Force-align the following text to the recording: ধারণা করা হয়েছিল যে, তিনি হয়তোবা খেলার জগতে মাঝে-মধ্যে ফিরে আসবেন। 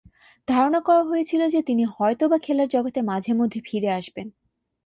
ধারণা 0.47 0.79
করা 0.81 1.03
হয়েছিল 1.03 1.41
যে, 1.49 1.59
তিনি 1.61 1.83
হয়তোবা 1.91 2.37
খেলার 2.37 2.67
জগতে 2.67 2.99
মাঝে-মধ্যে 3.01 3.59
ফিরে 3.65 3.89
আসবেন। 3.91 4.27